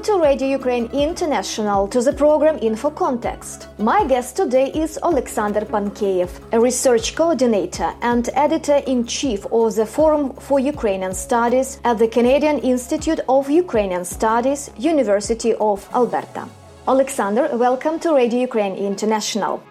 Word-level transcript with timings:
Welcome 0.00 0.18
to 0.18 0.26
Radio 0.26 0.48
Ukraine 0.48 0.86
International 0.94 1.86
to 1.88 2.00
the 2.00 2.14
program 2.14 2.58
Info 2.62 2.88
Context. 2.88 3.68
My 3.78 4.02
guest 4.06 4.34
today 4.34 4.72
is 4.72 4.98
Alexander 5.02 5.60
Pankieiev, 5.60 6.30
a 6.52 6.58
research 6.58 7.14
coordinator 7.14 7.92
and 8.00 8.30
editor 8.32 8.76
in 8.86 9.04
chief 9.04 9.44
of 9.52 9.74
the 9.74 9.84
Forum 9.84 10.32
for 10.36 10.58
Ukrainian 10.58 11.12
Studies 11.12 11.80
at 11.84 11.98
the 11.98 12.08
Canadian 12.08 12.60
Institute 12.60 13.20
of 13.28 13.50
Ukrainian 13.50 14.06
Studies, 14.06 14.70
University 14.78 15.52
of 15.56 15.86
Alberta. 15.94 16.48
Alexander, 16.88 17.54
welcome 17.58 17.98
to 18.00 18.14
Radio 18.14 18.40
Ukraine 18.40 18.76
International. 18.76 19.62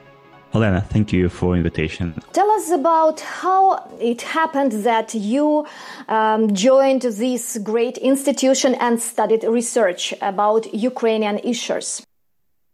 Elena, 0.54 0.82
thank 0.82 1.14
you 1.14 1.30
for 1.30 1.56
invitation. 1.56 2.14
Tell 2.34 2.50
us 2.52 2.72
about 2.72 3.20
how 3.20 3.88
it 4.00 4.24
happened 4.24 4.72
that 4.84 5.14
you 5.14 5.68
um, 6.08 6.54
joined 6.54 7.04
this 7.04 7.60
great 7.62 7.98
institution 8.00 8.74
and 8.76 9.00
studied 9.00 9.44
research 9.44 10.14
about 10.22 10.74
Ukrainian 10.74 11.38
issues. 11.40 12.02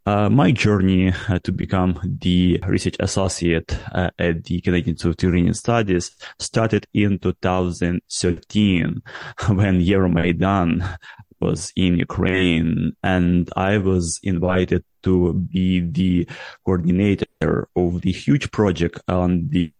Uh, 0.07 0.29
my 0.29 0.51
journey 0.51 1.11
uh, 1.29 1.39
to 1.39 1.51
become 1.51 1.99
the 2.21 2.61
research 2.67 2.95
associate 2.99 3.75
uh, 3.91 4.11
at 4.19 4.43
the 4.43 4.61
Canadian 4.61 4.89
Institute 4.93 5.23
of 5.23 5.23
Ukrainian 5.23 5.53
Studies 5.55 6.11
started 6.37 6.85
in 6.93 7.17
2013 7.17 9.01
when 9.47 9.81
Euromaidan 9.81 10.97
was 11.39 11.71
in 11.75 11.97
Ukraine 11.97 12.93
and 13.03 13.49
I 13.55 13.77
was 13.77 14.19
invited 14.23 14.83
to 15.03 15.33
be 15.33 15.81
the 15.81 16.27
coordinator 16.65 17.67
of 17.75 18.01
the 18.01 18.11
huge 18.11 18.51
project 18.51 18.99
on 19.07 19.49
the 19.49 19.71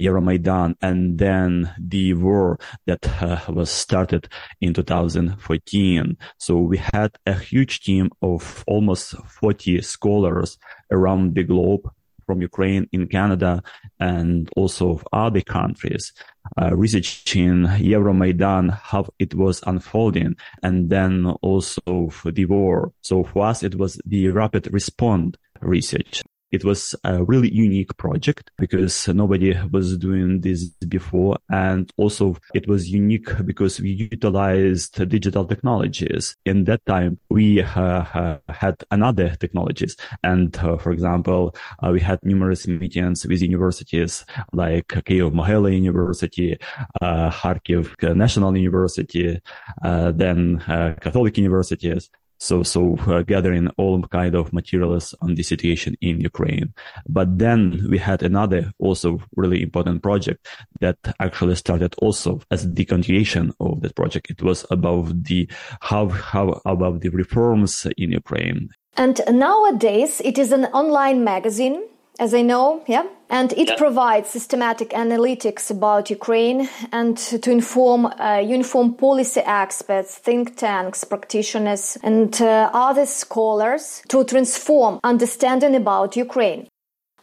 Euromaidan 0.00 0.74
and 0.82 1.18
then 1.18 1.72
the 1.78 2.14
war 2.14 2.58
that 2.86 3.06
uh, 3.22 3.40
was 3.48 3.70
started 3.70 4.28
in 4.60 4.74
2014. 4.74 6.16
So 6.38 6.56
we 6.56 6.78
had 6.78 7.16
a 7.26 7.34
huge 7.34 7.80
team 7.80 8.10
of 8.22 8.64
almost 8.66 9.14
40 9.40 9.82
scholars 9.82 10.58
around 10.90 11.36
the 11.36 11.44
globe 11.44 11.88
from 12.26 12.42
Ukraine 12.42 12.88
in 12.92 13.08
Canada 13.08 13.62
and 13.98 14.48
also 14.56 15.00
other 15.12 15.40
countries, 15.40 16.12
uh, 16.60 16.74
researching 16.74 17.64
Euromaidan, 17.66 18.70
how 18.70 19.06
it 19.18 19.34
was 19.34 19.62
unfolding, 19.66 20.36
and 20.62 20.90
then 20.90 21.26
also 21.42 22.10
the 22.24 22.44
war. 22.46 22.92
So 23.02 23.24
for 23.24 23.46
us, 23.46 23.62
it 23.62 23.76
was 23.76 24.00
the 24.04 24.28
rapid 24.28 24.72
response 24.72 25.36
research. 25.60 26.22
It 26.52 26.64
was 26.64 26.94
a 27.04 27.22
really 27.22 27.52
unique 27.52 27.96
project 27.96 28.50
because 28.58 29.08
nobody 29.08 29.56
was 29.70 29.96
doing 29.96 30.40
this 30.40 30.68
before. 30.88 31.38
And 31.48 31.90
also 31.96 32.36
it 32.54 32.66
was 32.68 32.88
unique 32.90 33.28
because 33.44 33.80
we 33.80 33.90
utilized 33.90 35.08
digital 35.08 35.44
technologies. 35.44 36.36
In 36.44 36.64
that 36.64 36.84
time, 36.86 37.18
we 37.28 37.62
uh, 37.62 37.80
uh, 37.80 38.38
had 38.48 38.82
another 38.90 39.36
technologies. 39.36 39.96
And 40.22 40.56
uh, 40.58 40.76
for 40.76 40.92
example, 40.92 41.54
uh, 41.82 41.90
we 41.90 42.00
had 42.00 42.18
numerous 42.24 42.66
meetings 42.66 43.26
with 43.26 43.42
universities 43.42 44.24
like 44.52 44.88
Kyiv 44.88 45.32
Mohyla 45.32 45.72
University, 45.72 46.58
uh, 47.00 47.30
Kharkiv 47.30 48.16
National 48.16 48.56
University, 48.56 49.40
uh, 49.82 50.12
then 50.12 50.58
Catholic 51.00 51.36
universities. 51.38 52.10
So, 52.40 52.62
so 52.62 52.96
uh, 53.06 53.22
gathering 53.22 53.68
all 53.76 54.02
kind 54.04 54.34
of 54.34 54.52
materials 54.52 55.14
on 55.20 55.34
the 55.34 55.42
situation 55.42 55.94
in 56.00 56.20
Ukraine. 56.20 56.72
But 57.06 57.38
then 57.38 57.86
we 57.90 57.98
had 57.98 58.22
another 58.22 58.72
also 58.78 59.20
really 59.36 59.62
important 59.62 60.02
project 60.02 60.48
that 60.80 60.96
actually 61.20 61.56
started 61.56 61.94
also 61.98 62.40
as 62.50 62.72
the 62.72 62.86
continuation 62.86 63.52
of 63.60 63.82
that 63.82 63.94
project. 63.94 64.30
It 64.30 64.42
was 64.42 64.64
about 64.70 65.22
the 65.24 65.48
how 65.80 66.08
how 66.08 66.60
about 66.64 67.02
the 67.02 67.10
reforms 67.10 67.86
in 67.98 68.12
Ukraine. 68.12 68.70
And 68.96 69.20
nowadays, 69.28 70.20
it 70.24 70.36
is 70.38 70.50
an 70.50 70.64
online 70.66 71.22
magazine 71.22 71.82
as 72.20 72.34
I 72.34 72.42
know, 72.42 72.84
yeah. 72.86 73.04
And 73.30 73.52
it 73.54 73.68
yeah. 73.68 73.76
provides 73.76 74.28
systematic 74.28 74.90
analytics 74.90 75.70
about 75.70 76.10
Ukraine 76.10 76.68
and 76.92 77.16
to 77.16 77.50
inform 77.50 78.06
uh, 78.06 78.42
uniform 78.44 78.94
policy 78.94 79.40
experts, 79.40 80.16
think 80.16 80.56
tanks, 80.56 81.02
practitioners, 81.04 81.96
and 82.02 82.40
uh, 82.42 82.70
other 82.74 83.06
scholars 83.06 84.02
to 84.08 84.24
transform 84.24 85.00
understanding 85.02 85.74
about 85.74 86.16
Ukraine. 86.16 86.68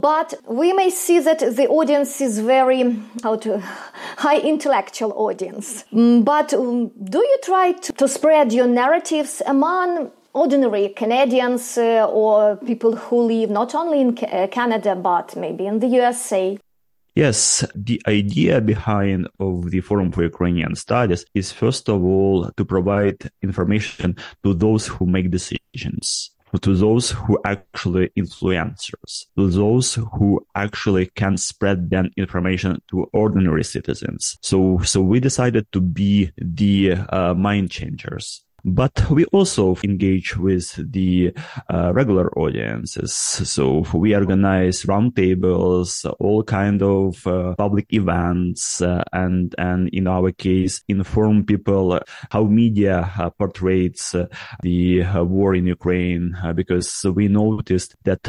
But 0.00 0.34
we 0.48 0.72
may 0.72 0.90
see 0.90 1.18
that 1.20 1.40
the 1.40 1.68
audience 1.68 2.20
is 2.20 2.38
very 2.38 2.96
how 3.22 3.36
to 3.36 3.58
high 4.16 4.38
intellectual 4.38 5.12
audience. 5.12 5.84
Mm, 5.92 6.24
but 6.24 6.54
um, 6.54 6.90
do 7.04 7.18
you 7.18 7.38
try 7.44 7.72
to, 7.72 7.92
to 7.92 8.08
spread 8.08 8.52
your 8.52 8.66
narratives 8.66 9.42
among 9.46 10.10
ordinary 10.32 10.90
Canadians 10.90 11.78
uh, 11.78 12.06
or 12.10 12.56
people 12.56 12.94
who 12.96 13.22
live 13.22 13.50
not 13.50 13.74
only 13.74 14.00
in 14.00 14.18
uh, 14.18 14.46
Canada 14.50 14.94
but 14.94 15.36
maybe 15.36 15.66
in 15.66 15.78
the 15.78 15.88
USA? 15.88 16.58
Yes, 17.14 17.64
the 17.74 18.00
idea 18.06 18.60
behind 18.60 19.28
of 19.40 19.70
the 19.70 19.80
Forum 19.80 20.12
for 20.12 20.22
Ukrainian 20.22 20.76
Studies 20.76 21.24
is 21.34 21.50
first 21.50 21.88
of 21.88 22.04
all 22.04 22.50
to 22.56 22.64
provide 22.64 23.30
information 23.42 24.16
to 24.44 24.54
those 24.54 24.86
who 24.86 25.04
make 25.06 25.30
decisions 25.30 26.30
to 26.62 26.74
those 26.74 27.10
who 27.10 27.38
actually 27.44 28.10
influencers, 28.16 29.26
to 29.36 29.50
those 29.50 29.94
who 29.94 30.44
actually 30.54 31.06
can 31.14 31.36
spread 31.36 31.90
that 31.90 32.06
information 32.16 32.80
to 32.90 33.04
ordinary 33.12 33.64
citizens. 33.64 34.38
So, 34.42 34.78
so 34.78 35.00
we 35.02 35.20
decided 35.20 35.70
to 35.72 35.80
be 35.80 36.30
the 36.38 36.92
uh, 37.10 37.34
mind 37.34 37.70
changers 37.70 38.42
but 38.74 39.10
we 39.10 39.24
also 39.26 39.76
engage 39.84 40.36
with 40.36 40.74
the 40.92 41.32
uh, 41.68 41.92
regular 41.92 42.30
audiences. 42.38 43.12
So 43.12 43.84
we 43.94 44.14
organize 44.14 44.82
roundtables, 44.82 46.10
all 46.18 46.42
kind 46.42 46.82
of 46.82 47.26
uh, 47.26 47.54
public 47.56 47.86
events, 47.92 48.80
uh, 48.82 49.02
and 49.12 49.54
and 49.58 49.88
in 49.90 50.06
our 50.06 50.32
case, 50.32 50.82
inform 50.88 51.44
people 51.44 51.98
how 52.30 52.44
media 52.44 53.12
uh, 53.18 53.30
portrays 53.30 54.14
uh, 54.14 54.26
the 54.62 55.02
uh, 55.02 55.24
war 55.24 55.54
in 55.54 55.66
Ukraine. 55.66 56.36
because 56.54 57.04
we 57.14 57.28
noticed 57.28 57.96
that 58.04 58.26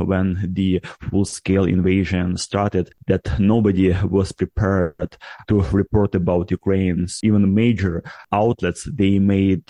when 0.00 0.38
the 0.52 0.80
full-scale 1.10 1.64
invasion 1.64 2.36
started, 2.36 2.92
that 3.06 3.38
nobody 3.38 3.92
was 4.04 4.32
prepared 4.32 5.16
to 5.48 5.60
report 5.72 6.14
about 6.14 6.50
Ukraine. 6.50 7.06
Even 7.22 7.54
major 7.54 8.02
outlets 8.32 8.88
they 8.92 9.18
made 9.18 9.64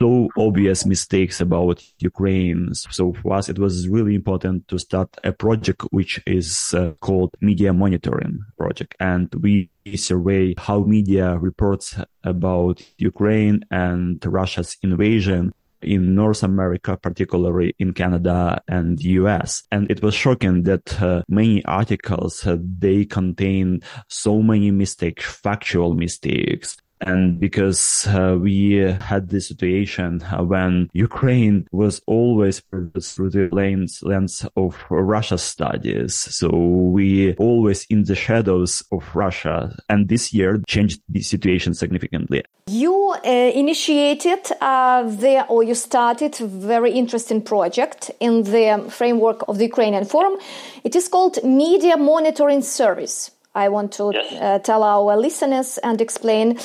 so 0.00 0.28
obvious 0.38 0.86
mistakes 0.86 1.40
about 1.40 1.82
Ukraine. 1.98 2.74
So 2.74 3.12
for 3.12 3.34
us, 3.34 3.48
it 3.48 3.58
was 3.58 3.86
really 3.88 4.14
important 4.14 4.66
to 4.68 4.78
start 4.78 5.08
a 5.24 5.32
project 5.32 5.82
which 5.90 6.20
is 6.26 6.74
uh, 6.74 6.92
called 7.00 7.34
Media 7.40 7.72
Monitoring 7.72 8.40
Project. 8.56 8.94
And 8.98 9.28
we 9.34 9.70
survey 9.96 10.54
how 10.56 10.80
media 10.84 11.36
reports 11.36 11.98
about 12.24 12.80
Ukraine 12.98 13.60
and 13.70 14.24
Russia's 14.24 14.76
invasion 14.82 15.52
in 15.82 16.14
North 16.14 16.42
America, 16.42 16.96
particularly 16.96 17.74
in 17.78 17.92
Canada 17.92 18.62
and 18.68 19.02
US. 19.02 19.62
And 19.72 19.90
it 19.90 20.02
was 20.02 20.14
shocking 20.14 20.64
that 20.64 21.00
uh, 21.00 21.22
many 21.28 21.64
articles, 21.64 22.46
uh, 22.46 22.56
they 22.60 23.04
contain 23.04 23.80
so 24.08 24.42
many 24.42 24.70
mistakes, 24.70 25.24
factual 25.24 25.94
mistakes, 25.94 26.76
and 27.00 27.40
because 27.40 28.06
uh, 28.08 28.36
we 28.40 28.72
had 29.00 29.28
this 29.28 29.48
situation 29.48 30.22
uh, 30.22 30.42
when 30.42 30.88
Ukraine 30.92 31.66
was 31.72 32.00
always 32.06 32.60
through 32.60 33.30
the 33.30 33.48
lens, 33.52 34.02
lens 34.02 34.46
of 34.56 34.76
Russia 34.90 35.38
studies. 35.38 36.14
So 36.14 36.48
we 36.50 37.34
always 37.34 37.86
in 37.88 38.04
the 38.04 38.14
shadows 38.14 38.82
of 38.92 39.04
Russia. 39.14 39.76
And 39.88 40.08
this 40.08 40.32
year 40.32 40.60
changed 40.66 41.00
the 41.08 41.22
situation 41.22 41.74
significantly. 41.74 42.44
You 42.68 43.14
uh, 43.24 43.28
initiated 43.28 44.40
uh, 44.60 45.02
the, 45.04 45.46
or 45.48 45.62
you 45.62 45.74
started 45.74 46.40
a 46.40 46.46
very 46.46 46.92
interesting 46.92 47.42
project 47.42 48.10
in 48.20 48.44
the 48.44 48.84
framework 48.90 49.44
of 49.48 49.58
the 49.58 49.64
Ukrainian 49.64 50.04
Forum. 50.04 50.38
It 50.84 50.94
is 50.94 51.08
called 51.08 51.42
Media 51.42 51.96
Monitoring 51.96 52.62
Service. 52.62 53.30
I 53.54 53.68
want 53.68 53.92
to 53.94 54.12
yes. 54.14 54.32
uh, 54.40 54.58
tell 54.60 54.82
our 54.82 55.16
listeners 55.16 55.78
and 55.78 56.00
explain. 56.00 56.58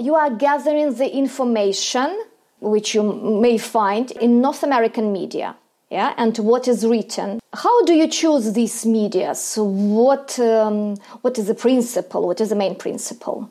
You 0.00 0.14
are 0.14 0.30
gathering 0.30 0.94
the 0.94 1.14
information 1.14 2.24
which 2.60 2.94
you 2.94 3.02
may 3.42 3.58
find 3.58 4.10
in 4.12 4.40
North 4.40 4.62
American 4.62 5.12
media. 5.12 5.56
Yeah, 5.90 6.14
and 6.16 6.36
what 6.38 6.68
is 6.68 6.86
written. 6.86 7.40
How 7.52 7.84
do 7.84 7.92
you 7.94 8.08
choose 8.08 8.52
these 8.52 8.86
media? 8.86 9.34
So 9.34 9.64
what 9.64 10.38
um, 10.38 10.96
what 11.20 11.36
is 11.36 11.48
the 11.48 11.54
principle? 11.54 12.26
What 12.26 12.40
is 12.40 12.48
the 12.48 12.56
main 12.56 12.76
principle? 12.76 13.50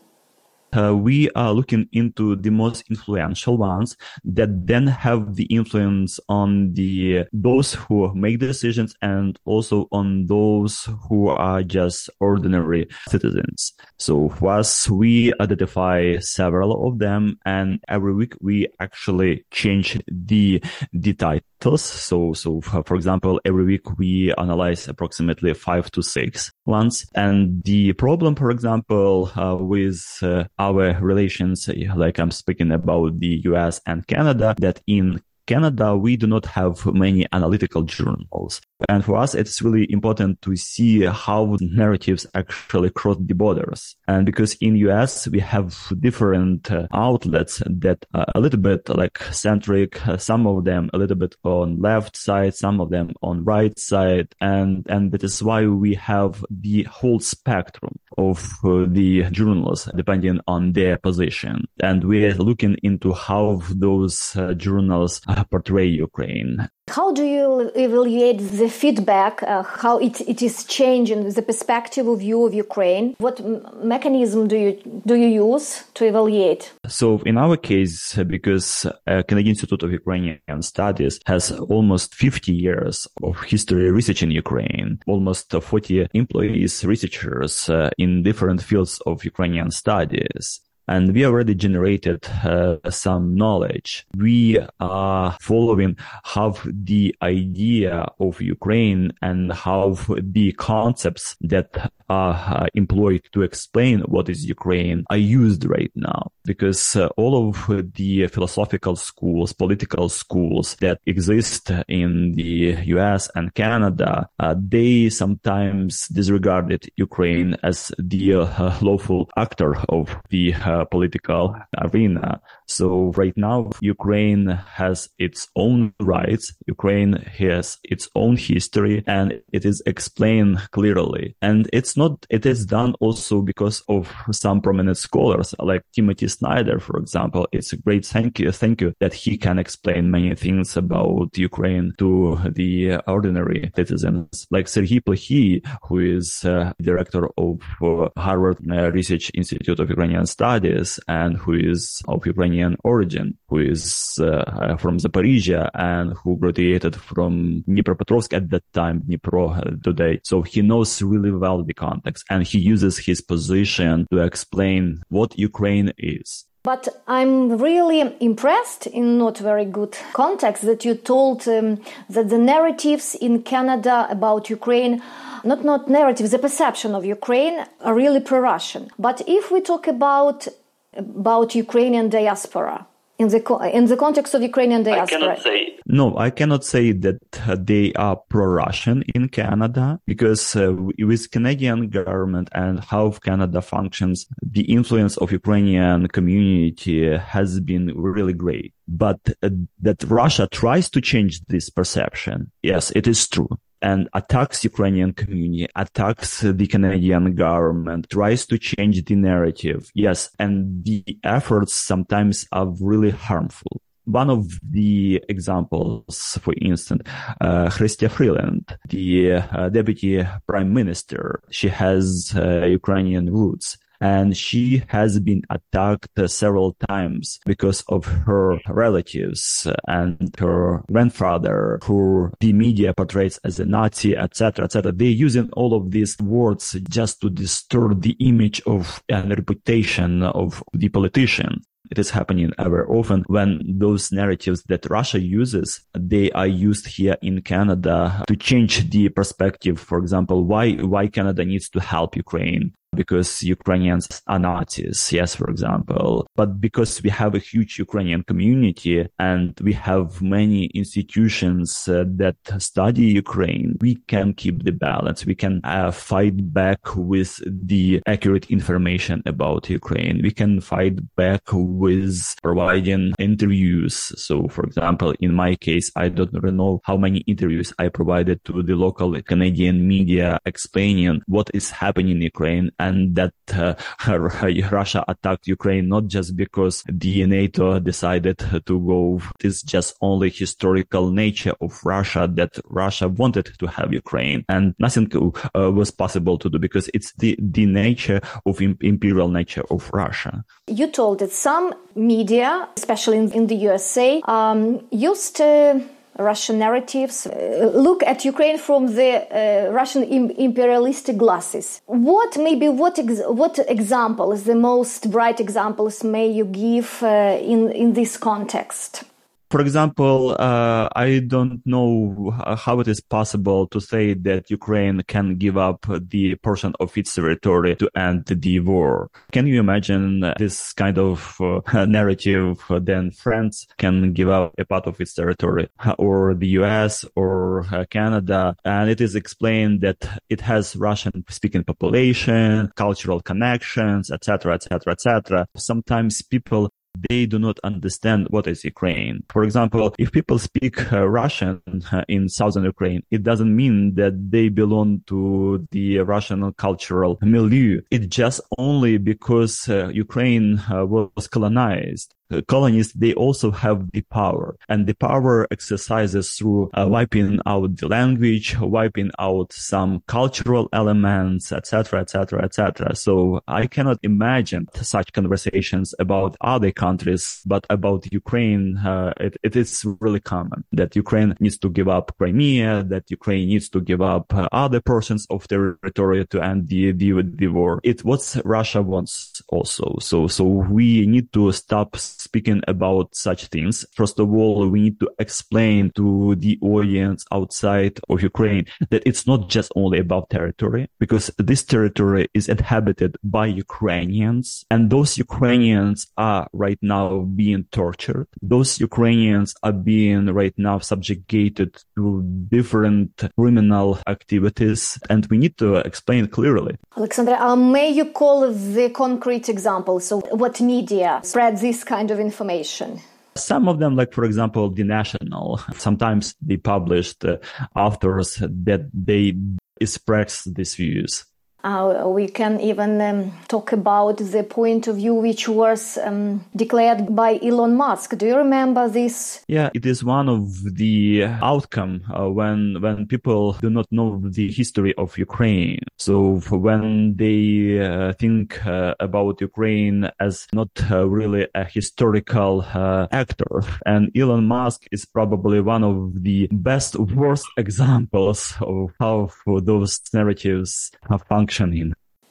Uh, 0.74 0.95
we 0.95 1.30
are 1.31 1.54
looking 1.54 1.88
into 1.92 2.36
the 2.36 2.50
most 2.50 2.83
influential 2.89 3.57
ones 3.57 3.95
that 4.24 4.68
then 4.68 4.88
have 4.88 5.36
the 5.36 5.45
influence 5.45 6.19
on 6.30 6.74
the 6.74 7.25
those 7.33 7.74
who 7.74 8.13
make 8.13 8.39
decisions 8.39 8.95
and 9.01 9.39
also 9.45 9.88
on 9.92 10.25
those 10.27 10.88
who 11.07 11.27
are 11.30 11.63
just 11.63 12.10
ordinary 12.19 12.88
citizens. 13.07 13.74
So 13.98 14.30
for 14.30 14.54
us, 14.54 14.89
we 14.89 15.33
identify 15.39 16.18
several 16.19 16.88
of 16.88 17.00
them, 17.00 17.39
and 17.45 17.80
every 17.88 18.13
week 18.13 18.36
we 18.42 18.68
actually 18.80 19.45
change 19.51 20.00
the 20.07 20.63
the 20.94 21.13
titles. 21.13 21.81
So 21.81 22.33
so 22.33 22.62
for, 22.62 22.95
example, 22.95 23.39
every 23.45 23.66
week 23.66 23.98
we 23.98 24.33
analyze 24.38 24.88
approximately 24.88 25.54
five 25.54 25.92
to 25.92 26.01
six 26.01 26.51
ones, 26.66 27.06
and 27.16 27.63
the 27.63 27.94
problem, 27.94 28.36
for 28.36 28.51
example, 28.51 29.31
uh, 29.36 29.57
with 29.60 30.01
uh, 30.21 30.45
our 30.60 31.00
relations, 31.00 31.70
like 31.96 32.20
I'm 32.20 32.32
speaking 32.32 32.72
about 32.72 33.20
the 33.20 33.42
US 33.46 33.82
and 33.86 34.06
Canada, 34.06 34.56
that 34.60 34.82
in 34.86 35.22
Canada, 35.50 35.98
we 35.98 36.16
do 36.16 36.28
not 36.28 36.46
have 36.46 36.86
many 36.86 37.25
analytical 37.34 37.81
journals. 37.81 38.62
And 38.88 39.04
for 39.04 39.18
us, 39.18 39.34
it's 39.34 39.63
really 39.63 39.92
important 39.92 40.42
to 40.44 40.56
see 40.56 41.06
how 41.06 41.57
narratives 41.60 42.28
actually 42.36 42.92
cross 42.92 43.18
the 43.19 43.34
borders. 43.34 43.96
And 44.07 44.28
because 44.28 44.54
in 44.62 44.75
US, 44.75 45.28
we 45.28 45.40
have 45.40 45.75
different 46.00 46.72
uh, 46.72 46.88
outlets 46.94 47.63
that 47.66 48.06
are 48.13 48.28
a 48.36 48.40
little 48.40 48.60
bit 48.60 48.88
like 48.90 49.18
centric, 49.31 50.07
uh, 50.07 50.18
some 50.18 50.46
of 50.46 50.66
them 50.66 50.92
a 50.94 51.00
little 51.00 51.18
bit 51.18 51.36
on 51.44 51.81
left 51.81 52.16
side, 52.16 52.54
some 52.54 52.80
of 52.80 52.92
them 52.92 53.12
on 53.24 53.44
right 53.44 53.78
side. 53.78 54.28
And, 54.40 54.86
and 54.88 55.12
that 55.13 55.24
is 55.24 55.42
why 55.42 55.66
we 55.66 55.95
have 55.95 56.45
the 56.52 56.84
whole 56.84 57.19
spectrum 57.19 57.98
of 58.19 58.54
uh, 58.63 58.86
the 58.88 59.24
journals 59.31 59.90
depending 59.95 60.40
on 60.48 60.74
their 60.74 60.98
position. 61.00 61.66
And 61.81 62.04
we're 62.04 62.36
looking 62.36 62.78
into 62.84 63.13
how 63.13 63.63
those 63.72 64.36
uh, 64.38 64.54
journals 64.54 65.22
portray 65.44 65.86
Ukraine. 65.86 66.70
How 66.90 67.12
do 67.12 67.24
you 67.24 67.72
evaluate 67.76 68.40
the 68.40 68.68
feedback, 68.68 69.44
uh, 69.44 69.62
how 69.62 70.00
it, 70.00 70.22
it 70.22 70.42
is 70.42 70.64
changing 70.64 71.30
the 71.30 71.42
perspective 71.44 72.08
of 72.08 72.20
view 72.20 72.46
of 72.46 72.54
Ukraine? 72.54 73.16
What 73.20 73.38
mechanism 73.84 74.48
do 74.48 74.58
you 74.58 74.72
do 75.06 75.16
you 75.16 75.28
use 75.28 75.84
to 75.94 76.06
evaluate? 76.06 76.74
So 76.88 77.22
in 77.26 77.38
our 77.38 77.58
case, 77.58 78.16
because 78.36 78.86
uh, 78.86 79.22
Canadian 79.28 79.54
Institute 79.56 79.84
of 79.84 79.92
Ukrainian 79.92 80.62
Studies 80.62 81.20
has 81.28 81.52
almost 81.52 82.16
50 82.16 82.54
years 82.54 83.08
of 83.22 83.40
history 83.44 83.92
research 83.92 84.24
in 84.24 84.32
Ukraine, 84.32 85.00
almost 85.06 85.52
40 85.52 86.08
employees, 86.14 86.84
researchers 86.86 87.70
uh, 87.70 87.92
in 87.98 88.24
different 88.24 88.64
fields 88.64 89.00
of 89.06 89.24
Ukrainian 89.24 89.70
studies 89.70 90.62
and 90.90 91.14
we 91.14 91.24
already 91.24 91.54
generated 91.54 92.26
uh, 92.44 92.78
some 92.90 93.36
knowledge. 93.36 94.08
We 94.18 94.60
are 94.80 95.38
following 95.40 95.98
how 96.24 96.56
the 96.66 97.16
idea 97.22 98.08
of 98.20 98.42
Ukraine 98.42 99.12
and 99.22 99.54
how 99.54 99.98
the 100.18 100.52
concepts 100.54 101.38
that 101.42 101.92
are 102.10 102.64
uh, 102.64 102.68
employed 102.74 103.22
to 103.34 103.44
explain 103.44 104.00
what 104.02 104.30
is 104.30 104.46
Ukraine 104.46 105.06
are 105.12 105.18
used 105.18 105.64
right 105.66 105.92
now 105.96 106.32
because 106.44 106.96
uh, 106.96 107.08
all 107.16 107.50
of 107.50 107.68
the 107.94 108.26
philosophical 108.26 108.96
schools, 108.96 109.54
political 109.54 110.10
schools 110.10 110.76
that 110.82 111.00
exist 111.06 111.72
in 111.88 112.32
the 112.32 112.76
US 112.96 113.30
and 113.36 113.54
Canada, 113.54 114.28
uh, 114.40 114.56
they 114.58 115.10
sometimes 115.10 116.08
disregarded 116.08 116.90
Ukraine 116.96 117.56
as 117.62 117.92
the 118.00 118.34
uh, 118.34 118.76
lawful 118.82 119.30
actor 119.38 119.76
of 119.90 120.18
the 120.32 120.56
political 120.86 121.56
arena. 121.78 122.42
So 122.68 123.12
right 123.16 123.36
now, 123.36 123.72
Ukraine 123.81 124.48
has 124.48 125.10
its 125.18 125.48
own 125.56 125.94
rights. 126.00 126.54
Ukraine 126.68 127.14
has 127.14 127.78
its 127.84 128.10
own 128.16 128.38
history 128.38 129.04
and 129.08 129.42
it 129.52 129.66
is 129.66 129.81
explained 129.86 130.60
clearly. 130.72 131.36
And 131.42 131.70
it's 131.74 131.98
not, 131.98 132.26
it 132.30 132.46
is 132.46 132.66
done 132.66 132.94
also 133.00 133.42
because 133.42 133.81
of 133.90 134.12
some 134.31 134.62
prominent 134.62 134.98
scholars 134.98 135.56
like 135.60 135.84
Timothy 135.94 136.28
Snyder, 136.28 136.80
for 136.80 136.98
example. 136.98 137.48
It's 137.52 137.74
a 137.74 137.78
great 137.78 138.06
thank 138.06 138.40
you. 138.40 138.52
Thank 138.52 138.81
you 138.81 138.94
that 139.00 139.14
he 139.14 139.38
can 139.38 139.58
explain 139.60 140.12
many 140.12 140.36
things 140.36 140.78
about 140.78 141.38
Ukraine 141.38 141.94
to 141.98 142.40
the 142.54 142.98
ordinary 143.08 143.72
citizens 143.76 144.48
like 144.52 144.66
Serhiy 144.66 145.02
Plokhy, 145.02 145.66
who 145.88 146.00
is 146.00 146.46
uh, 146.46 146.74
director 146.81 147.28
of 147.38 147.60
uh, 147.81 148.10
Harvard 148.18 148.58
Research 148.94 149.31
Institute 149.34 149.80
of 149.80 149.90
Ukrainian 149.90 150.26
Studies 150.26 150.69
and 151.07 151.38
who 151.38 151.54
is 151.54 152.01
of 152.07 152.25
Ukrainian 152.25 152.75
origin, 152.83 153.38
who 153.50 153.60
is 153.60 154.19
uh, 154.21 154.77
from 154.77 154.98
Zaporizhia 154.98 155.69
and 155.74 156.13
who 156.13 156.38
graduated 156.38 156.95
from 156.95 157.63
Dnipropetrovsk 157.68 158.33
at 158.33 158.50
that 158.50 158.63
time, 158.74 159.01
Dnipro 159.07 159.57
uh, 159.57 159.75
today. 159.83 160.19
So 160.24 160.42
he 160.42 160.62
knows 160.62 161.01
really 161.01 161.31
well 161.31 161.63
the 161.63 161.74
context 161.74 162.25
and 162.30 162.44
he 162.44 162.60
uses 162.60 162.98
his 162.98 163.21
position 163.21 164.07
to 164.12 164.19
explain 164.19 165.01
what 165.10 165.38
Ukraine 165.38 165.92
is. 165.98 166.45
But 166.62 166.89
I'm 167.07 167.57
really 167.57 168.01
impressed 168.19 168.86
in 168.88 169.18
not 169.18 169.38
very 169.38 169.63
good 169.63 169.98
context 170.13 170.63
that 170.63 170.83
you 170.83 170.95
told 170.95 171.48
um, 171.48 171.80
that 172.10 172.27
the 172.30 172.38
narratives 172.38 173.16
in 173.16 173.44
Canada 173.44 174.07
about 174.10 174.50
Ukraine 174.50 175.01
not 175.44 175.64
not 175.64 175.90
narratives, 175.90 176.32
the 176.32 176.40
perception 176.40 176.96
of 176.96 177.06
Ukraine 177.06 177.66
are 177.82 177.94
really 177.94 178.20
pro-Russian. 178.20 178.90
But 178.98 179.22
if 179.28 179.52
we 179.52 179.62
talk 179.62 179.88
about 179.88 180.48
about 180.96 181.56
Ukrainian 181.56 182.10
diaspora 182.10 182.88
in 183.20 183.28
the 183.28 183.42
in 183.74 183.86
the 183.86 183.98
context 183.98 184.34
of 184.34 184.42
Ukrainian 184.42 184.84
diaspora? 184.84 185.18
I 185.18 185.20
cannot 185.20 185.40
say. 185.44 185.76
No, 185.86 186.18
I 186.18 186.30
cannot 186.30 186.64
say 186.64 186.94
that 186.94 187.20
uh, 187.48 187.58
they 187.60 187.94
are 187.94 188.16
pro-Russian 188.30 189.04
in 189.14 189.28
Canada 189.28 190.00
because 190.06 190.56
uh, 190.56 190.74
with 190.98 191.30
Canadian 191.32 191.90
government 191.90 192.50
and 192.54 192.80
how 192.80 193.12
Canada 193.12 193.62
functions, 193.62 194.28
the 194.42 194.62
influence 194.62 195.18
of 195.18 195.32
Ukrainian 195.32 196.08
community 196.08 197.00
has 197.18 197.60
been 197.60 197.86
really 197.96 198.34
great. 198.34 198.74
But 198.88 199.20
uh, 199.44 199.50
that 199.82 200.04
Russia 200.04 200.48
tries 200.48 200.90
to 200.92 201.02
change 201.02 201.46
this 201.48 201.70
perception, 201.70 202.52
yes, 202.64 202.92
it 202.96 203.06
is 203.06 203.28
true 203.28 203.50
and 203.81 204.10
attacks 204.14 204.64
Ukrainian 204.64 205.14
community, 205.14 205.68
attacks 205.76 206.42
the 206.42 206.68
Canadian 206.68 207.36
government, 207.36 208.10
tries 208.10 208.46
to 208.48 208.58
change 208.58 209.04
the 209.06 209.16
narrative. 209.16 209.92
Yes. 209.94 210.30
And 210.40 210.84
the 210.84 211.04
efforts 211.24 211.74
sometimes 211.74 212.48
are 212.52 212.68
really 212.81 213.12
harmful. 213.12 213.81
One 214.06 214.30
of 214.30 214.60
the 214.68 215.24
examples, 215.30 216.40
for 216.42 216.54
instance, 216.60 217.04
uh, 217.42 217.68
Chrystia 217.68 218.10
Freeland, 218.10 218.76
the 218.88 219.34
uh, 219.34 219.70
deputy 219.70 220.26
prime 220.48 220.74
minister, 220.74 221.42
she 221.52 221.68
has 221.68 222.33
uh, 222.36 222.66
Ukrainian 222.66 223.31
roots 223.31 223.78
and 224.02 224.36
she 224.36 224.84
has 224.88 225.20
been 225.20 225.42
attacked 225.50 226.10
several 226.30 226.76
times 226.88 227.40
because 227.46 227.84
of 227.90 228.06
her 228.06 228.60
relatives 228.70 229.68
and 229.88 230.36
her 230.40 230.84
grandfather 230.92 231.80
who 231.84 232.32
the 232.40 232.54
media 232.54 232.94
portrays 232.94 233.40
as 233.44 233.60
a 233.60 233.66
Nazi, 233.66 234.16
etc., 234.16 234.66
etc. 234.66 234.92
They're 234.92 235.08
using 235.08 235.50
all 235.54 235.74
of 235.74 235.92
these 235.92 236.18
words 236.20 236.76
just 236.90 237.22
to 237.22 237.30
distort 237.30 238.02
the 238.02 238.16
image 238.20 238.62
of 238.66 239.02
and 239.10 239.30
reputation 239.30 240.24
of 240.24 240.64
the 240.74 240.90
politician. 240.90 241.62
It 241.92 241.98
is 241.98 242.12
happening 242.12 242.52
ever 242.60 242.88
often 242.88 243.24
when 243.28 243.62
those 243.66 244.12
narratives 244.12 244.62
that 244.68 244.86
Russia 244.90 245.20
uses, 245.20 245.82
they 245.98 246.30
are 246.32 246.46
used 246.46 246.86
here 246.86 247.18
in 247.24 247.42
Canada 247.42 248.24
to 248.28 248.36
change 248.36 248.92
the 248.92 249.10
perspective. 249.10 249.80
For 249.80 249.98
example, 249.98 250.44
why, 250.44 250.74
why 250.74 251.08
Canada 251.08 251.44
needs 251.46 251.68
to 251.70 251.80
help 251.80 252.16
Ukraine 252.16 252.74
because 252.96 253.44
Ukrainians 253.44 254.22
are 254.28 254.40
Nazis, 254.40 255.12
yes, 255.12 255.36
for 255.36 255.50
example, 255.50 256.28
but 256.36 256.60
because 256.60 257.02
we 257.04 257.10
have 257.10 257.36
a 257.36 257.40
huge 257.40 257.80
Ukrainian 257.80 258.24
community 258.24 259.08
and 259.19 259.58
we 259.62 259.74
have 259.74 260.22
many 260.22 260.66
institutions 260.68 261.88
uh, 261.88 262.04
that 262.08 262.38
study 262.58 263.06
Ukraine, 263.24 263.78
we 263.81 263.96
can 264.08 264.34
keep 264.34 264.64
the 264.64 264.72
balance. 264.72 265.26
We 265.26 265.36
can 265.36 265.62
uh, 265.64 265.92
fight 265.92 266.54
back 266.54 266.80
with 266.96 267.40
the 267.46 268.02
accurate 268.08 268.50
information 268.50 269.22
about 269.26 269.69
Ukraine. 269.69 270.22
We 270.22 270.31
can 270.31 270.62
fight 270.62 270.98
back 271.16 271.44
with 271.54 272.36
providing 272.42 273.14
interviews. 273.19 273.96
So, 274.18 274.48
for 274.48 274.64
example, 274.64 275.14
in 275.19 275.34
my 275.34 275.56
case, 275.56 275.92
I 275.96 276.10
don't 276.10 276.34
know 276.34 276.81
how 276.84 276.98
many 276.98 277.19
interviews 277.19 277.74
I 277.78 277.90
provided 277.90 278.44
to 278.46 278.64
the 278.64 278.76
local 278.76 279.19
Canadian 279.22 279.88
media 279.88 280.40
explaining 280.46 281.22
what 281.28 281.50
is 281.54 281.72
happening 281.72 282.10
in 282.10 282.22
Ukraine 282.22 282.72
and 282.80 283.16
that 283.16 283.33
uh, 283.54 283.76
Russia 284.71 285.04
attacked 285.07 285.48
Ukraine 285.48 285.90
not 285.90 286.07
just 286.07 286.36
because 286.36 286.83
the 286.88 287.26
NATO 287.26 287.80
decided 287.80 288.40
to 288.40 288.80
go. 288.80 289.21
It's 289.42 289.62
just 289.62 289.95
only 290.02 290.30
historical 290.30 291.12
nature 291.12 291.54
of 291.62 291.80
Russia 291.83 292.30
that 292.33 292.59
Russia 292.66 293.07
wanted 293.07 293.52
to 293.59 293.68
have 293.68 293.94
Ukraine, 293.94 294.45
and 294.50 294.74
nothing 294.80 295.12
uh, 295.14 295.71
was 295.71 295.92
possible 295.92 296.38
to 296.38 296.50
do 296.50 296.59
because 296.59 296.90
it's 296.94 297.14
the 297.14 297.38
the 297.40 297.66
nature 297.66 298.21
of 298.45 298.62
imperial 298.62 299.28
nature 299.28 299.64
of 299.69 299.90
Russia. 299.94 300.44
You 300.68 300.88
told 300.88 301.19
that 301.19 301.31
some 301.31 301.74
media, 301.95 302.68
especially 302.78 303.18
in, 303.18 303.31
in 303.31 303.48
the 303.48 303.56
USA, 303.56 304.21
um, 304.26 304.81
used 304.92 305.36
to 305.38 305.81
Russian 306.19 306.59
narratives 306.59 307.26
uh, 307.26 307.71
look 307.73 308.04
at 308.04 308.26
Ukraine 308.26 308.57
from 308.57 308.94
the 308.95 309.11
uh, 309.16 309.71
Russian 309.71 310.04
Im- 310.04 310.31
imperialistic 310.31 311.18
glasses. 311.18 311.81
What 311.85 312.38
maybe 312.38 312.68
what 312.69 312.99
ex- 312.99 313.21
what 313.28 313.59
examples, 313.68 314.44
the 314.44 314.56
most 314.56 315.09
bright 315.09 315.40
examples, 315.40 316.04
may 316.04 316.28
you 316.28 316.45
give 316.45 316.90
uh, 317.02 317.38
in 317.54 317.71
in 317.71 317.94
this 317.94 318.18
context? 318.18 319.04
For 319.50 319.62
example, 319.62 320.36
uh, 320.40 320.90
I 320.96 321.24
don't 321.26 321.66
know 321.66 322.32
how 322.56 322.80
it 322.82 322.88
is 322.88 323.02
possible 323.02 323.66
to 323.68 323.82
say 323.82 324.14
that 324.14 324.52
Ukraine 324.52 325.02
can 325.08 325.38
give 325.38 325.58
up 325.58 325.88
the 325.90 326.36
portion 326.36 326.74
of 326.80 326.96
its 326.96 327.16
territory 327.16 327.76
to 327.78 327.90
end 327.96 328.26
the 328.28 328.60
war. 328.60 329.10
Can 329.32 329.48
you 329.48 329.60
imagine 329.60 330.34
this 330.38 330.72
kind 330.74 331.00
of 331.00 331.36
uh, 331.42 331.86
narrative? 331.88 332.64
Then 332.70 333.10
France 333.10 333.66
can 333.80 334.14
give 334.14 334.30
up 334.30 334.54
a 334.60 334.66
part 334.66 334.86
of 334.86 335.02
its 335.02 335.16
territory, 335.16 335.68
or 335.98 336.36
the 336.36 336.50
US 336.60 337.04
or 337.16 337.66
uh, 337.74 337.86
Canada, 337.90 338.56
and 338.64 338.88
it 338.88 339.02
is 339.02 339.16
explained 339.16 339.82
that 339.82 340.22
it 340.30 340.42
has 340.42 340.76
Russian-speaking 340.76 341.64
population, 341.64 342.72
cultural 342.76 343.20
connections, 343.20 344.12
etc., 344.12 344.54
etc., 344.54 344.94
etc. 344.94 345.48
Sometimes 345.56 346.22
people 346.22 346.69
they 347.10 347.26
do 347.26 347.40
not 347.40 347.60
understand 347.64 348.28
what 348.30 348.48
is 348.48 348.64
Ukraine. 348.64 349.24
For 349.30 349.44
example, 349.44 349.96
if 349.98 350.12
people 350.12 350.40
speak 350.40 350.92
uh, 350.92 351.08
Russian 351.08 351.62
uh, 351.92 352.04
in 352.08 352.30
southern 352.30 352.64
Ukraine, 352.64 353.04
it 353.12 353.24
doesn't 353.24 353.56
mean 353.56 353.96
that 353.96 354.31
they 354.31 354.50
belong 354.50 355.04
to 355.08 355.68
the 355.72 356.00
Russian 356.00 356.52
cultural 356.54 357.18
milieu. 357.22 357.81
It's 357.92 358.08
just 358.08 358.42
only 358.58 358.98
because 358.98 359.69
uh, 359.69 359.90
Ukraine 359.90 360.62
uh, 360.72 360.86
was 360.86 361.28
colonized 361.28 362.14
colonists, 362.48 362.94
they 362.94 363.14
also 363.14 363.52
have 363.52 363.92
the 363.92 364.02
power 364.02 364.56
and 364.68 364.88
the 364.88 364.94
power 364.94 365.48
exercises 365.52 366.36
through 366.36 366.69
uh, 366.74 366.86
wiping 366.88 367.40
out 367.45 367.76
the 367.78 367.88
language, 367.88 368.57
wiping 368.59 369.12
out 369.19 369.52
some 369.54 370.04
cultural 370.07 370.69
elements, 370.74 371.52
etc., 371.52 372.02
etc., 372.02 372.44
etc. 372.44 372.95
So 372.95 373.42
I 373.48 373.68
cannot 373.68 374.00
imagine 374.04 374.68
such 374.76 375.14
conversations 375.14 375.94
about 376.00 376.38
other 376.42 376.71
countries, 376.71 377.42
but 377.45 377.66
about 377.69 378.12
Ukraine, 378.12 378.78
uh, 378.78 379.14
it, 379.19 379.38
it 379.44 379.56
is 379.56 379.86
really 380.00 380.19
common 380.19 380.64
that 380.71 380.95
Ukraine 380.95 381.36
needs 381.40 381.57
to 381.59 381.69
give 381.69 381.88
up 381.88 382.16
Crimea, 382.18 382.83
that 382.83 383.09
Ukraine 383.09 383.48
needs 383.48 383.69
to 383.69 383.81
give 383.81 384.02
up 384.02 384.33
uh, 384.33 384.48
other 384.52 384.81
portions 384.81 385.26
of 385.30 385.48
territory 385.48 386.26
to 386.28 386.42
end 386.42 386.68
the, 386.68 386.92
the, 386.92 387.21
the 387.24 387.48
war. 387.48 387.80
It's 387.83 388.04
what 388.04 388.21
Russia 388.45 388.81
wants 388.81 389.42
also. 389.50 389.98
So, 390.00 390.28
so 390.28 390.44
we 390.44 391.06
need 391.07 391.31
to 391.33 391.52
stop 391.52 391.95
speaking 392.19 392.61
about 392.68 393.16
such 393.16 393.47
things, 393.47 393.85
first 393.95 394.19
of 394.19 394.33
all, 394.33 394.68
we 394.68 394.81
need 394.81 394.99
to 394.99 395.09
explain 395.19 395.92
to 395.95 396.35
the 396.35 396.57
audience 396.61 397.26
outside 397.31 397.99
of 398.09 398.21
Ukraine 398.21 398.66
that 398.90 399.04
it's 399.06 399.26
not 399.26 399.49
just 399.49 399.71
only 399.76 399.99
about 399.99 400.30
territory, 400.30 400.90
because 400.99 401.31
this 401.38 401.64
territory 401.64 402.28
is 402.33 402.49
inhabited 402.49 403.18
by 403.23 403.45
Ukrainians, 403.47 404.66
and 404.69 404.90
those 404.90 405.18
Ukrainians 405.18 406.07
are 406.18 406.47
right 406.54 406.80
now 406.81 407.19
being 407.19 407.66
tortured. 407.71 408.28
Those 408.42 408.80
Ukrainians 408.80 409.54
are 409.64 409.73
being 409.73 410.26
right 410.28 410.54
now 410.57 410.80
subjugated 410.80 411.78
to 411.95 412.23
different 412.49 413.11
criminal 413.38 413.99
activities, 414.07 414.99
and 415.09 415.26
we 415.28 415.38
need 415.38 415.57
to 415.57 415.76
explain 415.78 416.28
clearly. 416.28 416.76
Alexandra, 416.97 417.56
may 417.56 417.90
you 417.90 418.06
call 418.06 418.52
the 418.52 418.90
concrete 418.90 419.49
examples? 419.49 420.06
So, 420.06 420.19
what 420.31 420.59
media 420.61 421.19
spread 421.23 421.57
this 421.57 421.83
kind 421.83 422.08
of 422.09 422.19
information? 422.19 422.99
Some 423.35 423.68
of 423.68 423.80
them, 423.80 423.95
like 423.95 424.13
for 424.13 424.23
example, 424.23 424.69
the 424.69 424.83
National, 424.83 425.61
sometimes 425.75 426.35
they 426.42 426.57
published 426.57 427.23
uh, 427.23 427.37
authors 427.75 428.35
that 428.42 428.89
they 428.94 429.35
express 429.80 430.44
these 430.44 430.75
views. 430.75 431.25
Uh, 431.63 432.06
we 432.07 432.28
can 432.28 432.59
even 432.61 433.01
um, 433.01 433.31
talk 433.49 433.73
about 433.73 434.18
the 434.18 434.44
point 434.44 434.87
of 434.87 434.95
view 434.95 435.13
which 435.13 435.49
was 435.49 435.97
um, 435.97 436.45
declared 436.56 437.13
by 437.13 437.37
Elon 437.44 437.75
Musk. 437.75 438.18
Do 438.18 438.25
you 438.25 438.37
remember 438.37 438.87
this? 438.87 439.44
Yeah, 439.47 439.69
it 439.73 439.85
is 439.85 440.04
one 440.04 440.30
of 440.30 440.75
the 440.75 441.25
outcome 441.42 442.04
uh, 442.13 442.30
when 442.30 442.81
when 442.81 443.07
people 443.07 443.54
do 443.61 443.69
not 443.69 443.87
know 443.92 444.21
the 444.23 444.49
history 444.51 444.94
of 444.95 445.18
Ukraine. 445.18 445.80
So 445.97 446.39
when 446.49 447.18
they 447.18 447.80
uh, 447.85 448.13
think 448.13 448.66
uh, 448.66 448.95
about 449.01 449.42
Ukraine 449.42 450.09
as 450.19 450.47
not 450.54 450.69
uh, 450.89 451.07
really 451.09 451.47
a 451.56 451.66
historical 451.66 452.66
uh, 452.73 453.07
actor, 453.11 453.63
and 453.85 454.11
Elon 454.16 454.45
Musk 454.47 454.85
is 454.94 455.04
probably 455.04 455.59
one 455.59 455.83
of 455.83 456.23
the 456.23 456.47
best 456.51 456.95
worst 456.95 457.47
examples 457.57 458.54
of 458.61 458.94
how 458.99 459.30
those 459.45 459.99
narratives 460.13 460.92
have 461.09 461.23
functioned 461.23 461.49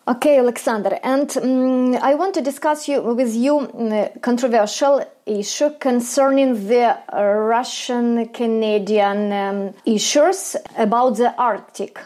Okay, 0.08 0.38
Alexander, 0.38 0.98
and 1.02 1.36
um, 1.36 1.94
I 1.96 2.14
want 2.14 2.32
to 2.34 2.40
discuss 2.40 2.88
you, 2.88 3.02
with 3.02 3.34
you 3.34 3.58
um, 3.58 4.08
controversial 4.22 5.04
issue 5.26 5.70
concerning 5.78 6.66
the 6.66 6.96
Russian 7.12 8.28
Canadian 8.28 9.30
um, 9.32 9.74
issues 9.84 10.56
about 10.78 11.18
the 11.18 11.34
Arctic 11.36 11.98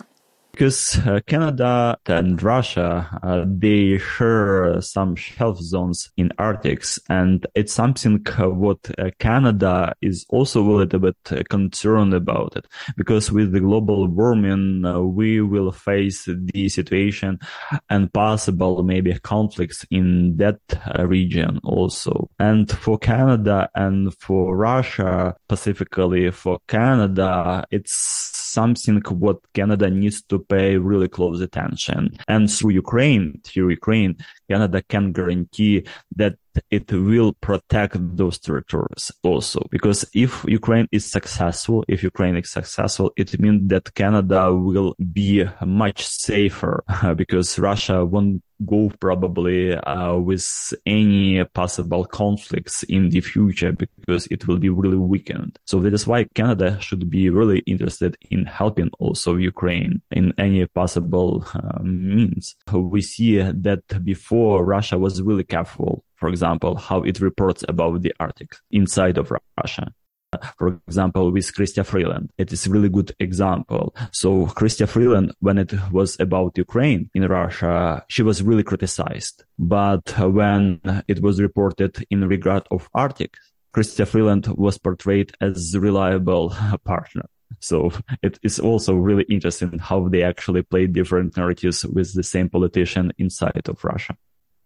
because 0.53 0.99
uh, 0.99 1.21
Canada 1.27 1.99
and 2.07 2.43
Russia 2.43 3.09
uh, 3.23 3.45
they 3.47 3.99
share 3.99 4.81
some 4.81 5.17
shelf 5.17 5.59
zones 5.59 6.11
in 6.17 6.31
Arctics, 6.39 6.99
and 7.09 7.47
it's 7.55 7.73
something 7.73 8.25
uh, 8.39 8.51
what 8.51 8.79
uh, 8.99 9.11
Canada 9.19 9.95
is 10.03 10.27
also 10.29 10.63
a 10.63 10.79
little 10.79 11.01
bit 11.01 11.17
uh, 11.31 11.43
concerned 11.49 12.15
about 12.15 12.57
it 12.57 12.67
because 12.97 13.33
with 13.33 13.53
the 13.53 13.61
global 13.61 14.07
warming 14.07 14.85
uh, 14.85 15.01
we 15.01 15.41
will 15.41 15.73
face 15.73 16.29
the 16.53 16.69
situation 16.69 17.39
and 17.89 18.13
possible 18.13 18.83
maybe 18.83 19.19
conflicts 19.21 19.87
in 19.91 20.37
that 20.37 20.61
region 21.07 21.59
also. 21.65 22.29
And 22.39 22.71
for 22.71 22.99
Canada 22.99 23.71
and 23.75 24.15
for 24.19 24.57
Russia, 24.57 25.35
specifically 25.47 26.31
for 26.31 26.59
Canada, 26.69 27.65
it's 27.71 28.42
something 28.53 29.01
what 29.09 29.39
Canada 29.55 29.91
needs 29.91 30.23
to 30.23 30.39
pay 30.39 30.77
really 30.77 31.09
close 31.09 31.41
attention. 31.41 32.17
And 32.29 32.51
through 32.51 32.71
Ukraine, 32.71 33.41
through 33.45 33.71
Ukraine, 33.71 34.17
Canada 34.51 34.83
can 34.83 35.13
guarantee 35.13 35.85
that 36.17 36.35
it 36.71 36.93
will 36.93 37.33
protect 37.49 37.97
those 38.17 38.39
territories 38.39 39.11
also. 39.23 39.67
Because 39.71 40.05
if 40.15 40.45
Ukraine 40.47 40.89
is 40.93 41.11
successful, 41.11 41.85
if 41.89 42.03
Ukraine 42.03 42.37
is 42.37 42.51
successful, 42.51 43.13
it 43.17 43.39
means 43.41 43.69
that 43.69 43.95
Canada 43.95 44.53
will 44.53 44.95
be 45.13 45.45
much 45.65 46.07
safer 46.07 46.85
because 47.17 47.59
Russia 47.59 48.05
won't 48.05 48.43
go 48.67 48.91
probably 49.01 49.75
uh, 49.75 50.17
with 50.17 50.75
any 50.87 51.45
possible 51.45 52.05
conflicts 52.05 52.83
in 52.85 53.11
the 53.11 53.21
future 53.21 53.73
because 53.73 54.27
it 54.27 54.47
will 54.47 54.59
be 54.59 54.69
really 54.69 54.97
weakened. 54.97 55.59
So 55.67 55.81
that 55.81 55.95
is 55.95 56.07
why 56.07 56.25
Canada 56.35 56.79
should 56.81 57.09
be 57.11 57.31
really 57.31 57.61
interested 57.61 58.17
in 58.31 58.47
helping 58.47 58.91
also 58.99 59.37
Ukraine 59.37 60.03
in 60.11 60.33
any 60.39 60.67
possible 60.67 61.47
uh, 61.55 61.83
means. 61.83 62.57
We 62.73 63.03
see 63.03 63.39
that 63.39 64.05
before 64.05 64.65
Russia 64.65 64.99
was 64.99 65.23
really 65.23 65.45
careful 65.45 66.05
for 66.23 66.29
example, 66.29 66.77
how 66.77 67.03
it 67.03 67.21
reports 67.21 67.65
about 67.67 68.03
the 68.03 68.15
Arctic 68.21 68.55
inside 68.71 69.19
of 69.19 69.33
Russia. 69.59 69.93
For 70.59 70.81
example, 70.89 71.31
with 71.31 71.53
Chrystia 71.55 71.85
Freeland, 71.85 72.31
it 72.39 72.53
is 72.53 72.67
a 72.67 72.71
really 72.71 72.89
good 72.89 73.15
example. 73.19 73.95
So 74.13 74.47
Chrystia 74.47 74.89
Freeland, 74.89 75.35
when 75.41 75.59
it 75.59 75.73
was 75.91 76.19
about 76.21 76.59
Ukraine 76.59 77.11
in 77.15 77.27
Russia, 77.27 78.05
she 78.09 78.23
was 78.23 78.43
really 78.43 78.63
criticized. 78.63 79.45
But 79.59 80.15
when 80.19 80.81
it 81.09 81.21
was 81.23 81.41
reported 81.41 82.05
in 82.11 82.29
regard 82.29 82.65
of 82.71 82.89
Arctic, 82.95 83.35
Chrystia 83.75 84.07
Freeland 84.07 84.47
was 84.49 84.79
portrayed 84.79 85.33
as 85.41 85.75
a 85.75 85.81
reliable 85.81 86.55
partner. 86.85 87.27
So 87.61 87.93
it 88.23 88.39
is 88.43 88.59
also 88.59 88.95
really 88.95 89.25
interesting 89.25 89.79
how 89.79 90.09
they 90.09 90.23
actually 90.23 90.63
play 90.63 90.87
different 90.87 91.37
narratives 91.37 91.85
with 91.85 92.15
the 92.15 92.23
same 92.23 92.49
politician 92.49 93.13
inside 93.19 93.69
of 93.69 93.85
Russia. 93.85 94.17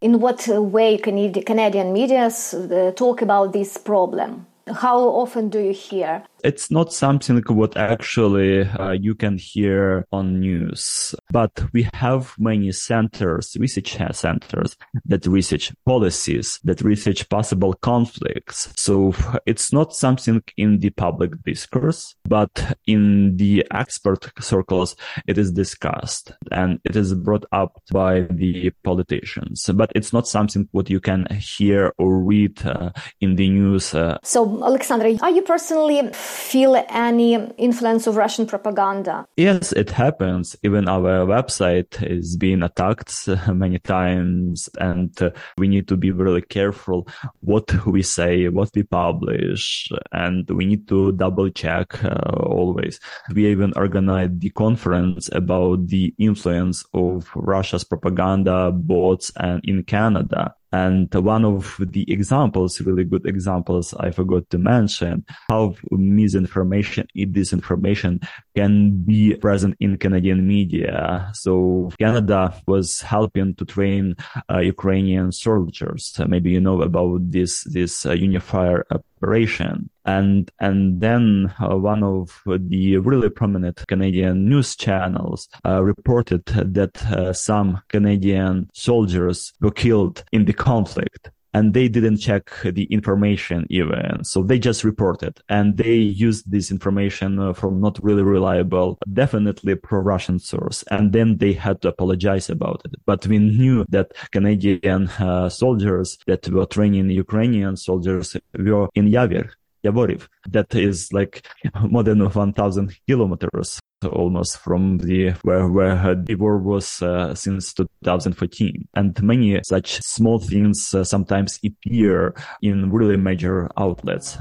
In 0.00 0.20
what 0.20 0.46
way 0.48 0.98
can 0.98 1.32
Canadian 1.32 1.92
media 1.92 2.26
uh, 2.26 2.92
talk 2.92 3.22
about 3.22 3.52
this 3.52 3.76
problem? 3.76 4.46
How 4.72 4.98
often 4.98 5.48
do 5.48 5.60
you 5.60 5.72
hear 5.72 6.24
It's 6.44 6.70
not 6.70 6.92
something 6.92 7.42
what 7.48 7.76
actually 7.76 8.62
uh, 8.62 8.92
you 8.92 9.14
can 9.14 9.38
hear 9.38 10.06
on 10.12 10.40
news, 10.40 11.14
but 11.30 11.50
we 11.72 11.88
have 11.94 12.34
many 12.38 12.72
centers, 12.72 13.56
research 13.58 13.96
centers 14.12 14.76
that 15.06 15.26
research 15.26 15.72
policies, 15.86 16.60
that 16.64 16.82
research 16.82 17.28
possible 17.28 17.74
conflicts. 17.74 18.72
So 18.76 19.14
it's 19.46 19.72
not 19.72 19.94
something 19.94 20.42
in 20.56 20.78
the 20.78 20.90
public 20.90 21.42
discourse, 21.42 22.14
but 22.24 22.76
in 22.86 23.36
the 23.36 23.64
expert 23.72 24.30
circles, 24.40 24.94
it 25.26 25.38
is 25.38 25.52
discussed 25.52 26.32
and 26.52 26.78
it 26.84 26.96
is 26.96 27.14
brought 27.14 27.46
up 27.52 27.80
by 27.90 28.20
the 28.30 28.70
politicians, 28.84 29.68
but 29.74 29.90
it's 29.94 30.12
not 30.12 30.28
something 30.28 30.68
what 30.72 30.90
you 30.90 31.00
can 31.00 31.26
hear 31.30 31.92
or 31.98 32.18
read 32.18 32.64
uh, 32.66 32.90
in 33.20 33.36
the 33.36 33.48
news. 33.48 33.94
Uh. 33.94 34.18
So, 34.22 34.62
Alexander, 34.64 35.16
are 35.22 35.30
you 35.30 35.42
personally 35.42 36.10
feel 36.36 36.76
any 36.88 37.34
influence 37.56 38.06
of 38.06 38.16
Russian 38.16 38.46
propaganda? 38.46 39.26
Yes, 39.36 39.72
it 39.72 39.90
happens. 39.90 40.56
Even 40.62 40.88
our 40.88 41.26
website 41.26 42.02
is 42.02 42.36
being 42.36 42.62
attacked 42.62 43.28
many 43.52 43.78
times, 43.78 44.68
and 44.78 45.10
uh, 45.22 45.30
we 45.58 45.68
need 45.68 45.88
to 45.88 45.96
be 45.96 46.10
really 46.10 46.42
careful 46.42 47.08
what 47.40 47.86
we 47.86 48.02
say, 48.02 48.48
what 48.48 48.70
we 48.74 48.82
publish, 48.82 49.88
and 50.12 50.48
we 50.50 50.66
need 50.66 50.86
to 50.88 51.12
double 51.12 51.48
check 51.50 52.04
uh, 52.04 52.18
always. 52.42 53.00
We 53.34 53.46
even 53.46 53.72
organized 53.76 54.40
the 54.40 54.50
conference 54.50 55.28
about 55.32 55.88
the 55.88 56.14
influence 56.18 56.84
of 56.92 57.28
Russia's 57.34 57.84
propaganda 57.84 58.70
bots 58.72 59.32
and 59.36 59.60
in 59.64 59.82
Canada. 59.84 60.54
And 60.76 61.08
one 61.14 61.44
of 61.44 61.76
the 61.80 62.04
examples, 62.16 62.80
really 62.80 63.04
good 63.04 63.24
examples, 63.26 63.94
I 63.94 64.10
forgot 64.10 64.44
to 64.50 64.58
mention 64.58 65.24
how 65.48 65.74
misinformation 65.90 67.06
and 67.14 67.34
disinformation 67.34 68.14
can 68.54 68.72
be 69.04 69.34
present 69.36 69.76
in 69.80 69.96
Canadian 69.96 70.46
media. 70.46 71.30
So 71.34 71.90
Canada 71.98 72.40
was 72.66 73.00
helping 73.00 73.54
to 73.54 73.64
train 73.64 74.16
uh, 74.52 74.58
Ukrainian 74.74 75.32
soldiers. 75.32 76.02
Maybe 76.32 76.50
you 76.50 76.60
know 76.60 76.82
about 76.82 77.20
this 77.36 77.52
this 77.76 78.04
uh, 78.04 78.12
unifier 78.12 78.84
operation. 79.26 79.90
And, 80.04 80.50
and 80.60 81.00
then 81.00 81.52
uh, 81.60 81.76
one 81.76 82.04
of 82.04 82.40
the 82.46 82.98
really 82.98 83.28
prominent 83.28 83.84
Canadian 83.88 84.48
news 84.48 84.76
channels 84.76 85.48
uh, 85.64 85.82
reported 85.82 86.46
that 86.46 87.02
uh, 87.06 87.32
some 87.32 87.82
Canadian 87.88 88.70
soldiers 88.72 89.52
were 89.60 89.72
killed 89.72 90.22
in 90.30 90.44
the 90.44 90.52
conflict 90.52 91.30
and 91.56 91.72
they 91.72 91.88
didn't 91.88 92.18
check 92.18 92.44
the 92.62 92.84
information 92.98 93.66
even. 93.70 94.22
So 94.24 94.42
they 94.42 94.58
just 94.58 94.84
reported 94.84 95.40
and 95.48 95.66
they 95.78 95.96
used 96.26 96.50
this 96.50 96.70
information 96.70 97.38
uh, 97.38 97.54
from 97.54 97.80
not 97.80 97.98
really 98.02 98.22
reliable, 98.22 98.98
definitely 99.10 99.74
pro-Russian 99.74 100.38
source. 100.38 100.84
And 100.90 101.14
then 101.14 101.38
they 101.38 101.54
had 101.54 101.80
to 101.80 101.88
apologize 101.88 102.50
about 102.50 102.82
it. 102.84 102.96
But 103.06 103.26
we 103.26 103.38
knew 103.38 103.86
that 103.88 104.12
Canadian 104.32 105.08
uh, 105.08 105.48
soldiers 105.48 106.18
that 106.26 106.46
were 106.50 106.66
training 106.66 107.08
Ukrainian 107.08 107.74
soldiers 107.78 108.36
were 108.58 108.88
in 108.94 109.06
Yavor 109.08 109.48
Yavoriv. 109.86 110.26
That 110.48 110.74
is 110.74 111.12
like 111.12 111.46
more 111.82 112.02
than 112.02 112.20
1,000 112.20 112.96
kilometers 113.08 113.80
almost 114.12 114.58
from 114.58 114.98
the 114.98 115.30
where 115.42 115.68
where 115.68 116.14
the 116.14 116.34
war 116.34 116.58
was 116.58 117.00
uh, 117.02 117.34
since 117.34 117.72
2014 117.72 118.86
and 118.94 119.22
many 119.22 119.58
such 119.64 120.02
small 120.02 120.38
things 120.38 120.92
uh, 120.94 121.02
sometimes 121.02 121.58
appear 121.64 122.34
in 122.60 122.90
really 122.90 123.16
major 123.16 123.70
outlets 123.78 124.36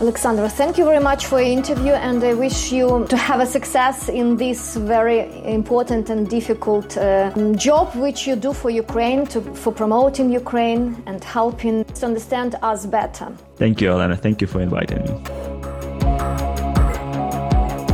Alexandra, 0.00 0.48
thank 0.48 0.76
you 0.76 0.84
very 0.84 0.98
much 0.98 1.26
for 1.26 1.40
your 1.40 1.48
interview, 1.48 1.92
and 1.92 2.22
I 2.24 2.34
wish 2.34 2.72
you 2.72 3.06
to 3.08 3.16
have 3.16 3.38
a 3.38 3.46
success 3.46 4.08
in 4.08 4.36
this 4.36 4.76
very 4.76 5.20
important 5.44 6.10
and 6.10 6.28
difficult 6.28 6.96
uh, 6.96 7.30
job 7.52 7.94
which 7.94 8.26
you 8.26 8.34
do 8.34 8.52
for 8.52 8.70
Ukraine, 8.70 9.24
to, 9.26 9.40
for 9.40 9.72
promoting 9.72 10.32
Ukraine 10.32 11.00
and 11.06 11.22
helping 11.22 11.84
to 11.84 12.06
understand 12.06 12.56
us 12.60 12.86
better. 12.86 13.32
Thank 13.56 13.80
you, 13.80 13.92
Elena. 13.92 14.16
Thank 14.16 14.40
you 14.40 14.48
for 14.48 14.60
inviting 14.60 14.98
me. 15.04 15.22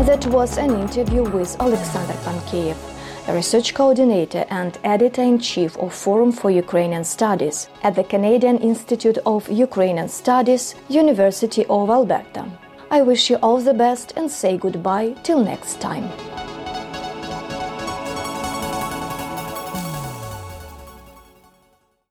That 0.07 0.27
was 0.27 0.57
an 0.57 0.71
interview 0.71 1.23
with 1.23 1.55
Alexander 1.61 2.15
Pankieiev 2.25 2.90
research 3.35 3.75
coordinator 3.75 4.45
and 4.51 4.79
editor 4.83 5.23
in 5.23 5.39
chief 5.39 5.77
of 5.79 5.93
Forum 5.95 6.33
for 6.33 6.51
Ukrainian 6.51 7.05
Studies 7.05 7.69
at 7.83 7.95
the 7.95 8.05
Canadian 8.05 8.59
Institute 8.59 9.19
of 9.27 9.51
Ukrainian 9.51 10.09
Studies, 10.09 10.75
University 10.89 11.67
of 11.67 11.91
Alberta. 11.91 12.45
I 12.91 13.03
wish 13.03 13.31
you 13.31 13.37
all 13.37 13.61
the 13.61 13.75
best 13.75 14.15
and 14.17 14.31
say 14.31 14.57
goodbye 14.57 15.15
till 15.23 15.45
next 15.45 15.81
time. 15.81 16.11